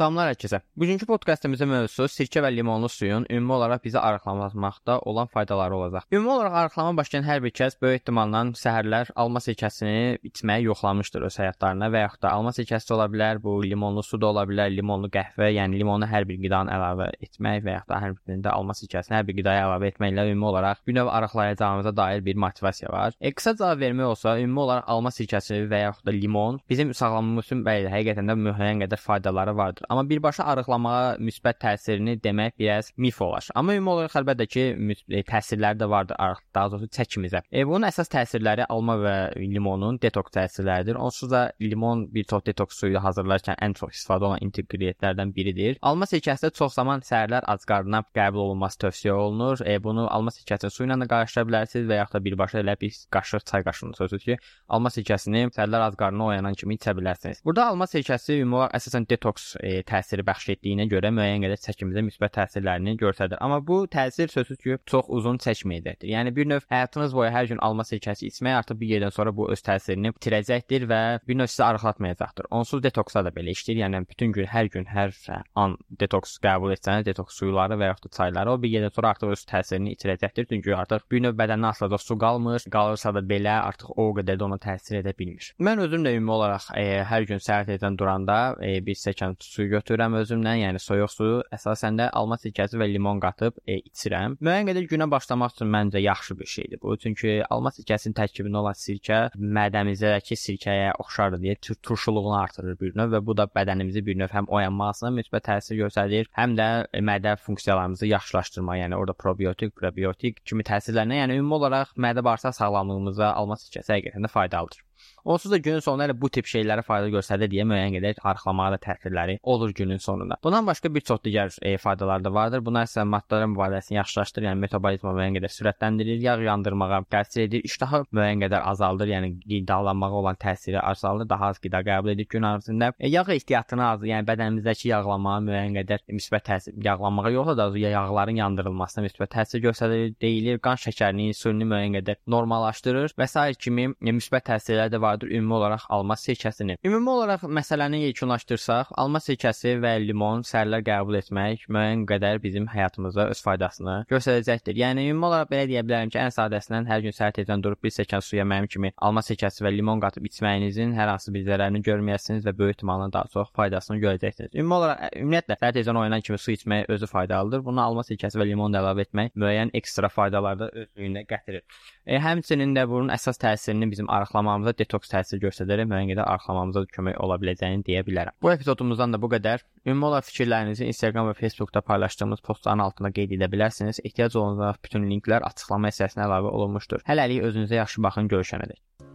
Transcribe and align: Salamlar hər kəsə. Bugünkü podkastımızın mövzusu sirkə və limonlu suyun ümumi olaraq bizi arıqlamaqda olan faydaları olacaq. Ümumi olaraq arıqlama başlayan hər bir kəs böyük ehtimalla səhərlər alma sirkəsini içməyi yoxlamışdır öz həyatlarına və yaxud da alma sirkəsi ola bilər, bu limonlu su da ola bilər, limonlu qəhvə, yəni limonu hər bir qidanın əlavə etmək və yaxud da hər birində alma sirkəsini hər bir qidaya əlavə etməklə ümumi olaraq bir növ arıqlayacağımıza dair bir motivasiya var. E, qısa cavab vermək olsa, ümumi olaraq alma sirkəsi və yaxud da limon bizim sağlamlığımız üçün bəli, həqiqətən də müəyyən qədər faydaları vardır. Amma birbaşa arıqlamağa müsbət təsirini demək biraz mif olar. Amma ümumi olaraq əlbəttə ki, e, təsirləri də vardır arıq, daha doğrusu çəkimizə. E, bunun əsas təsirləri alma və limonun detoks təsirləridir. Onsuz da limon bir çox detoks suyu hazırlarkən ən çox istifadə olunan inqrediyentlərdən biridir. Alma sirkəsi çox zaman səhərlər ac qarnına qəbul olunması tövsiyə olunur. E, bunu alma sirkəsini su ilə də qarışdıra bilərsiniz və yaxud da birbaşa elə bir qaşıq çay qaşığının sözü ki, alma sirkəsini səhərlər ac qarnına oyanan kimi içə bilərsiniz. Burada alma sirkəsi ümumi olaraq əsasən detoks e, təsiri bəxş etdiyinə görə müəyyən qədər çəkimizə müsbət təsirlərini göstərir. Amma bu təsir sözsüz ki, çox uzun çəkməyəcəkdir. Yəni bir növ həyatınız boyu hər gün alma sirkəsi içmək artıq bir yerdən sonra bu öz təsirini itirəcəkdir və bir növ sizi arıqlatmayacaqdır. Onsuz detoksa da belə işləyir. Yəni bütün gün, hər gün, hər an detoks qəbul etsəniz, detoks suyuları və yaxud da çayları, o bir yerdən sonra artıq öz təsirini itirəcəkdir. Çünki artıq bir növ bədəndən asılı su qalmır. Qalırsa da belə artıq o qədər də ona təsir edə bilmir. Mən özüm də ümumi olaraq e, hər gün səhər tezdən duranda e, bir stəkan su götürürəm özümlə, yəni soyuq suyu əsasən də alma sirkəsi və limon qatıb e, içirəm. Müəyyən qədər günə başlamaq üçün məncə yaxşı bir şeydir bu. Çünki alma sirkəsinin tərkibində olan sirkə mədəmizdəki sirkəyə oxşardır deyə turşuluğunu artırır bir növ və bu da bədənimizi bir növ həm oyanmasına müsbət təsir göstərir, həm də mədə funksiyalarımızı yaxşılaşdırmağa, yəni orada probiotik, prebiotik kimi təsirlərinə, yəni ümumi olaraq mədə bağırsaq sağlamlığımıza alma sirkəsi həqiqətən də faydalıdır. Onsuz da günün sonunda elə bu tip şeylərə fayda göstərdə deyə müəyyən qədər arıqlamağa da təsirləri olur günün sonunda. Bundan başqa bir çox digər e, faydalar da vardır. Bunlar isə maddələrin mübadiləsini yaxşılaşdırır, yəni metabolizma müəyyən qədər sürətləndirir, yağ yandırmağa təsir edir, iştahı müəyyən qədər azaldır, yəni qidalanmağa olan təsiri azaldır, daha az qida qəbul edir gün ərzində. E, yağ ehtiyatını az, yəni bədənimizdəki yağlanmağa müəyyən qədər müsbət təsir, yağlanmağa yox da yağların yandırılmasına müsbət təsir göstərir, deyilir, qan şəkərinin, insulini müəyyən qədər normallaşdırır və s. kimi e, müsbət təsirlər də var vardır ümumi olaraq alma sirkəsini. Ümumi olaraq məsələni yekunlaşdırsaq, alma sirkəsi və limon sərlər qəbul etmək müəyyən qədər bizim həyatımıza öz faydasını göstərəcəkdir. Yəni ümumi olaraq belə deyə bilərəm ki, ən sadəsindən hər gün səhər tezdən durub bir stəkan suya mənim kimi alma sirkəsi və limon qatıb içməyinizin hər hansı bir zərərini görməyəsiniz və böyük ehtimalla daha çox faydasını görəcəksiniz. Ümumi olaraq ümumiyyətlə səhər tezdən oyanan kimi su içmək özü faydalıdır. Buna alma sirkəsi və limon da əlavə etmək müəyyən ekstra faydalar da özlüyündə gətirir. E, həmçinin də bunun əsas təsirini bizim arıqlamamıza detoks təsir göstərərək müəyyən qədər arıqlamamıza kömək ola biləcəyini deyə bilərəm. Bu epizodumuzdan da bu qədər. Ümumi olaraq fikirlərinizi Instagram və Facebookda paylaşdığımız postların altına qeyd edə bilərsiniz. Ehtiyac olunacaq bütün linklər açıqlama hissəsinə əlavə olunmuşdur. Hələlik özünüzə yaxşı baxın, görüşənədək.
Salamlar 0.00 0.30
hər 0.30 0.36
kəsə. 0.40 0.58
Bugünkü 0.80 1.04
podkastımızın 1.04 1.68
mövzusu 1.68 2.06
sirkə 2.08 2.40
və 2.40 2.48
limonlu 2.54 2.88
suyun 2.88 3.26
ümumi 3.28 3.52
olaraq 3.52 3.82
bizi 3.84 3.98
arıqlamaqda 4.00 4.94
olan 5.10 5.26
faydaları 5.28 5.76
olacaq. 5.76 6.06
Ümumi 6.12 6.30
olaraq 6.32 6.54
arıqlama 6.60 6.96
başlayan 6.96 7.26
hər 7.26 7.42
bir 7.44 7.52
kəs 7.58 7.74
böyük 7.82 8.00
ehtimalla 8.00 8.40
səhərlər 8.56 9.10
alma 9.14 9.42
sirkəsini 9.44 10.16
içməyi 10.30 10.64
yoxlamışdır 10.70 11.26
öz 11.28 11.36
həyatlarına 11.42 11.90
və 11.92 12.00
yaxud 12.06 12.22
da 12.24 12.30
alma 12.32 12.54
sirkəsi 12.56 12.94
ola 12.96 13.10
bilər, 13.12 13.42
bu 13.44 13.58
limonlu 13.66 14.00
su 14.02 14.16
da 14.22 14.30
ola 14.30 14.46
bilər, 14.48 14.70
limonlu 14.72 15.10
qəhvə, 15.12 15.50
yəni 15.58 15.82
limonu 15.82 16.08
hər 16.08 16.24
bir 16.30 16.40
qidanın 16.46 16.72
əlavə 16.78 17.10
etmək 17.28 17.60
və 17.68 17.76
yaxud 17.76 17.92
da 17.92 18.00
hər 18.06 18.16
birində 18.16 18.56
alma 18.56 18.78
sirkəsini 18.80 19.18
hər 19.18 19.28
bir 19.28 19.36
qidaya 19.42 19.68
əlavə 19.68 19.92
etməklə 19.92 20.26
ümumi 20.30 20.50
olaraq 20.54 20.80
bir 20.86 20.96
növ 20.96 21.12
arıqlayacağımıza 21.18 21.94
dair 22.00 22.24
bir 22.24 22.40
motivasiya 22.46 22.88
var. 22.96 23.12
E, 23.20 23.34
qısa 23.36 23.52
cavab 23.60 23.84
vermək 23.84 24.14
olsa, 24.14 24.38
ümumi 24.40 24.64
olaraq 24.64 24.88
alma 24.96 25.12
sirkəsi 25.12 25.60
və 25.68 25.84
yaxud 25.84 26.08
da 26.08 26.16
limon 26.16 26.64
bizim 26.70 26.96
sağlamlığımız 26.96 27.50
üçün 27.50 27.68
bəli, 27.68 27.92
həqiqətən 27.92 28.32
də 28.32 28.40
müəyyən 28.48 28.86
qədər 28.86 29.04
faydaları 29.04 29.56
vardır. 29.60 29.89
Amma 29.90 30.04
birbaşa 30.06 30.44
arıqlamağa 30.46 31.16
müsbət 31.18 31.56
təsirini 31.64 32.12
demək 32.22 32.52
biraz 32.58 32.92
mif 32.96 33.16
olar. 33.22 33.48
Amma 33.58 33.74
ümumi 33.74 33.90
olaraq 33.90 34.12
əlbəttə 34.20 34.46
ki, 34.46 34.64
e, 35.10 35.22
təsirləri 35.26 35.80
də 35.80 35.88
vardır 35.90 36.14
arıq, 36.22 36.44
daha 36.54 36.70
doğrusu 36.70 36.92
çəkimizə. 36.94 37.40
E, 37.50 37.64
bunun 37.66 37.88
əsas 37.88 38.06
təsirləri 38.12 38.68
alma 38.70 38.94
və 39.02 39.14
limonun 39.40 39.98
detoks 39.98 40.30
təsirləridir. 40.36 40.94
Onsuz 40.94 41.32
da 41.32 41.40
limon 41.60 42.04
bir 42.14 42.28
çox 42.30 42.44
detoks 42.46 42.78
suyu 42.78 43.02
hazırlarkən 43.02 43.58
ən 43.66 43.74
çox 43.80 43.96
istifadə 43.96 44.28
olunan 44.28 44.44
inqrediyentlərdən 44.46 45.34
biridir. 45.34 45.80
Alma 45.82 46.06
sirkəsi 46.06 46.52
çox 46.54 46.78
zaman 46.78 47.02
səhərlər 47.10 47.48
ac 47.50 47.66
qarnına 47.66 48.04
qəbul 48.14 48.44
olunması 48.44 48.84
tövsiyə 48.86 49.18
olunur. 49.18 49.64
E, 49.66 49.80
bunu 49.82 50.06
alma 50.06 50.30
sirkəsini 50.36 50.70
su 50.70 50.86
ilə 50.86 51.00
də 51.02 51.10
qarışdıra 51.10 51.48
bilərsiniz 51.50 51.90
və 51.90 51.98
yaxud 51.98 52.20
da 52.20 52.22
birbaşa 52.28 52.62
elə 52.62 52.78
bir 52.78 52.94
qaşıq 53.18 53.46
çay 53.50 53.66
qaşığının 53.66 53.98
sözü 53.98 54.22
ki, 54.22 54.38
alma 54.68 54.94
sirkəsini 54.94 55.48
səhərlər 55.50 55.88
ac 55.88 55.98
qarnına 55.98 56.30
oyanan 56.30 56.54
kimi 56.54 56.78
içə 56.78 56.94
bilərsiniz. 56.94 57.42
Burada 57.44 57.66
alma 57.74 57.90
sirkəsi 57.90 58.38
ümumi 58.38 58.60
olaraq 58.60 58.78
əsasən 58.78 59.10
detoks 59.10 59.50
e, 59.58 59.79
təsiri 59.86 60.24
bəxş 60.26 60.54
etdiyinə 60.56 60.86
görə 60.90 61.10
müəyyən 61.14 61.44
qədər 61.46 61.60
çəkimizə 61.64 62.04
müsbət 62.06 62.36
təsirlərini 62.36 62.96
göstərir. 63.00 63.38
Amma 63.40 63.60
bu 63.66 63.82
təsir 63.90 64.30
sözsüz 64.32 64.58
ki, 64.62 64.78
çox 64.90 65.08
uzun 65.08 65.40
çəkməyəcəkdir. 65.42 66.10
Yəni 66.14 66.34
bir 66.36 66.48
növ 66.50 66.66
həyatınız 66.70 67.14
boyu 67.16 67.30
hər 67.34 67.50
gün 67.50 67.62
alma 67.64 67.86
sirkəsi 67.88 68.30
içmək 68.30 68.58
artıq 68.60 68.80
bir 68.80 68.92
yerdən 68.94 69.14
sonra 69.14 69.34
bu 69.36 69.48
öz 69.52 69.64
təsirini 69.66 70.12
itirəcəkdir 70.14 70.86
və 70.90 71.00
bir 71.28 71.40
növ 71.40 71.50
sizi 71.50 71.64
arıqlatmayacaqdır. 71.64 72.50
Onsuz 72.60 72.82
detoksa 72.82 73.24
da 73.24 73.32
belə 73.34 73.54
işləyir. 73.56 73.82
Yəni 73.84 74.02
bütün 74.08 74.32
gün, 74.36 74.48
hər 74.50 74.70
gün, 74.72 74.86
hər 74.90 75.14
an 75.58 75.76
detoks 76.00 76.36
qəbul 76.44 76.74
etsəniz, 76.76 77.06
detoks 77.06 77.38
suyuları 77.40 77.78
və 77.80 77.90
yaxud 77.92 78.10
da 78.10 78.16
çayları, 78.16 78.54
o 78.54 78.62
bir 78.62 78.74
yerdən 78.74 78.94
sonra 78.94 79.14
artıq 79.14 79.34
öz 79.34 79.44
təsirini 79.50 79.94
itirəcəkdir. 79.96 80.48
Çünki 80.50 80.74
artıq 80.76 81.06
bir 81.10 81.24
növ 81.26 81.36
bədəndən 81.38 81.70
asılı 81.70 81.98
su 81.98 82.18
qalmır. 82.18 82.66
Qalırsa 82.70 83.14
da 83.14 83.22
belə 83.32 83.56
artıq 83.64 83.94
o 83.96 84.10
qədər 84.18 84.40
də 84.40 84.46
ona 84.46 84.58
təsir 84.62 85.00
edə 85.00 85.14
bilmir. 85.18 85.52
Mən 85.60 85.82
özüm 85.86 86.04
də 86.06 86.14
ümumi 86.16 86.36
olaraq 86.36 86.70
e, 86.78 86.86
hər 87.06 87.26
gün 87.28 87.42
səhər 87.42 87.68
tezdən 87.70 87.98
duranda 87.98 88.38
e, 88.64 88.78
bir 88.86 88.98
stəkan 88.98 89.36
su 89.44 89.59
götürürəm 89.70 90.16
özümlə, 90.20 90.54
yəni 90.60 90.80
soyuq 90.82 91.12
suyu 91.12 91.38
əsasən 91.54 91.98
də 92.00 92.08
alma 92.16 92.38
sirkəsi 92.40 92.78
və 92.80 92.88
limon 92.90 93.20
qatıb 93.22 93.60
e, 93.66 93.78
içirəm. 93.90 94.36
Müəyyən 94.40 94.70
qədər 94.70 94.88
günə 94.90 95.08
başlamaq 95.12 95.54
üçün 95.56 95.70
məncə 95.74 96.02
yaxşı 96.02 96.38
bir 96.38 96.50
şeydir 96.54 96.80
bu. 96.82 96.96
Çünki 97.02 97.36
alma 97.50 97.72
sirkəsinin 97.76 98.16
tərkibində 98.18 98.62
olan 98.62 98.78
sirkə 98.78 99.20
mədəmizdəki 99.58 100.38
sirkəyə 100.40 100.92
oxşardır 101.04 101.42
deyə 101.44 101.56
turşuluğunu 101.86 102.36
artırır 102.40 102.78
bir 102.80 102.96
növ 102.98 103.14
və 103.16 103.22
bu 103.26 103.36
da 103.36 103.48
bədənimizi 103.56 104.04
bir 104.06 104.20
növ 104.22 104.34
həm 104.34 104.48
oyanmasına 104.48 105.12
müsbət 105.18 105.48
təsir 105.50 105.80
göstərir, 105.84 106.30
həm 106.36 106.56
də 106.58 106.68
mədə 107.10 107.36
funksiyalarımızı 107.46 108.10
yaxşılaşdırmağa, 108.10 108.78
yəni 108.84 109.00
orada 109.00 109.16
probiotik, 109.24 109.74
prebiotik 109.76 110.44
kimi 110.44 110.66
təsirlərinə, 110.66 111.22
yəni 111.22 111.40
ümumi 111.40 111.58
olaraq 111.60 111.96
mədə 111.96 112.24
bağırsaq 112.24 112.56
sağlamlığımıza 112.60 113.34
alma 113.34 113.58
sirkəsi 113.60 113.96
həqiqətən 113.96 114.28
də 114.28 114.32
faydalıdır. 114.38 114.89
Onsuz 115.24 115.52
da 115.52 115.56
günün 115.56 115.80
sonunda 115.84 116.06
elə 116.08 116.16
bu 116.20 116.30
tip 116.32 116.48
şeylərə 116.48 116.82
fayda 116.86 117.10
göstərdə 117.12 117.48
deyə 117.52 117.66
müəyyən 117.68 117.96
qədər 117.98 118.20
arıqlamağa 118.24 118.70
da 118.74 118.78
təsirləri 118.86 119.38
olur 119.42 119.74
günün 119.76 119.98
sonunda. 120.00 120.38
Bundan 120.44 120.66
başqa 120.66 120.94
bir 120.94 121.00
çox 121.00 121.20
digər 121.24 121.52
e, 121.62 121.76
faydalar 121.78 122.24
da 122.24 122.32
vardır. 122.34 122.64
Bunlar 122.64 122.88
isə 122.88 123.04
maddələrin 123.04 123.52
mübadiləsini 123.54 123.98
yaxşılaşdırır, 123.98 124.46
yəni 124.48 124.64
metabolizma 124.64 125.12
müəyyən 125.16 125.36
qədər 125.38 125.54
sürətləndirir, 125.56 126.20
yağ 126.24 126.36
yandırmağa 126.46 127.02
təsir 127.12 127.44
edir, 127.44 127.64
iştahı 127.68 128.02
müəyyən 128.16 128.44
qədər 128.46 128.64
azaldır, 128.72 129.12
yəni 129.12 129.30
qidalanmağa 129.44 130.10
olan 130.22 130.40
təsiri 130.40 130.80
azaldır, 130.80 131.28
daha 131.28 131.52
az 131.52 131.60
qida 131.60 131.82
qəbul 131.84 132.14
edir 132.14 132.28
gün 132.30 132.48
ərzində. 132.48 132.92
E, 132.98 133.08
yağ 133.12 133.26
ehtiyatını 133.36 133.86
az, 133.90 134.06
yəni 134.08 134.26
bədənimizdəki 134.28 134.88
yağlanmağa 134.88 135.38
müəyyən 135.50 135.78
qədər 135.82 136.04
müsbət 136.16 136.46
təsir, 136.48 136.76
yağlanmağa 136.84 137.34
yox 137.36 137.52
da 137.60 137.68
yağların 137.76 138.40
yandırılmasına 138.40 139.04
müsbət 139.04 139.34
təsir 139.36 139.64
göstərir, 139.68 140.14
deyilir, 140.20 140.58
qan 140.64 140.80
şəkərinin, 140.80 141.34
insulini 141.34 141.68
müəyyən 141.68 142.00
qədər 142.00 142.20
normallaşdırır 142.26 143.16
və 143.20 143.28
s. 143.28 143.46
kimi 143.60 143.90
e, 143.92 144.16
müsbət 144.16 144.48
təsirlər 144.50 144.89
də 144.90 145.00
var 145.00 145.10
vardır 145.10 145.30
ümumi 145.30 145.54
olaraq 145.54 145.80
alma 145.88 146.14
sirkəsini. 146.14 146.76
Ümumi 146.84 147.10
olaraq 147.10 147.42
məsələni 147.58 148.00
yekunlaşdırsaq, 148.04 148.92
alma 149.02 149.18
sirkəsi 149.18 149.76
və 149.82 149.92
limon 150.04 150.44
sərlər 150.46 150.84
qəbul 150.86 151.18
etmək 151.18 151.66
müəyyən 151.68 152.04
qədər 152.08 152.42
bizim 152.42 152.68
həyatımıza 152.70 153.26
öz 153.32 153.42
faydasını 153.42 153.96
göstərəcəkdir. 154.10 154.78
Yəni 154.82 155.08
ümumi 155.10 155.26
olaraq 155.30 155.50
belə 155.50 155.66
deyə 155.70 155.82
bilərəm 155.86 156.12
ki, 156.12 156.18
ən 156.22 156.34
sadəsindən 156.36 156.88
hər 156.90 157.02
gün 157.04 157.16
səhər 157.16 157.34
tezdən 157.38 157.64
durub 157.64 157.82
bir 157.82 157.94
stəkan 157.94 158.24
suya 158.24 158.44
mənim 158.44 158.68
kimi 158.70 158.92
alma 158.96 159.22
sirkəsi 159.26 159.64
və 159.66 159.72
limon 159.74 160.02
qatıb 160.04 160.26
içməyinizin 160.30 160.94
hər 160.98 161.12
hansı 161.14 161.34
bir 161.34 161.44
zərərini 161.48 161.82
görməyəsiniz 161.86 162.46
və 162.46 162.56
böyük 162.58 162.78
ehtimalla 162.80 163.10
daha 163.12 163.28
çox 163.34 163.52
faydasını 163.56 163.98
görəcəksiniz. 164.04 164.54
Ümumi 164.54 164.78
olaraq 164.78 165.18
ümumiyyətlə 165.20 165.58
səhər 165.60 165.76
tezdən 165.78 166.00
oyanan 166.00 166.24
kimi 166.24 166.38
su 166.38 166.54
içmək 166.54 166.88
özü 166.88 167.10
faydalıdır. 167.10 167.64
Buna 167.66 167.84
alma 167.90 168.06
sirkəsi 168.06 168.40
və 168.40 168.46
limon 168.48 168.72
da 168.72 168.80
əlavə 168.82 169.06
etmək 169.08 169.34
müəyyən 169.34 169.74
ekstra 169.80 170.08
faydalar 170.08 170.58
da 170.60 170.70
özlüyündə 170.70 171.26
gətirir. 171.28 171.64
E, 172.06 172.18
həmçinin 172.22 172.74
də 172.76 172.86
bunun 172.88 173.12
əsas 173.14 173.40
təsirini 173.40 173.90
bizim 173.90 174.10
arıqlamamıza 174.10 174.74
detoks 174.80 175.12
təsir 175.12 175.40
göstərərək 175.44 175.88
müəyyən 175.90 176.12
qədər 176.14 176.26
arıqlamamıza 176.26 176.84
kömək 176.96 177.18
ola 177.24 177.38
biləcəyini 177.42 177.86
deyə 177.86 178.04
bilərəm. 178.08 178.36
Bu 178.42 178.52
epizodumuzdan 178.54 179.14
da 179.14 179.22
bu 179.22 179.30
qədər. 179.34 179.64
Ümumi 179.86 180.08
olaraq 180.10 180.28
fikirlərinizi 180.30 180.88
Instagram 180.90 181.30
və 181.30 181.36
Facebookda 181.40 181.84
paylaşdığımız 181.86 182.44
postların 182.46 182.84
altına 182.86 183.12
qeyd 183.16 183.36
edə 183.38 183.50
bilərsiniz. 183.52 184.02
Ehtiyac 184.04 184.36
olunacaq 184.40 184.82
bütün 184.88 185.08
linklər 185.12 185.46
açıqlama 185.52 185.92
hissəsinə 185.92 186.26
əlavə 186.28 186.52
olunmuşdur. 186.56 187.06
Hələlik 187.08 187.44
özünüzə 187.50 187.82
yaxşı 187.82 188.06
baxın, 188.08 188.32
görüşənədək. 188.34 189.09